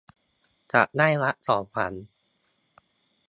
[0.73, 1.93] จะได้รับของขวัญ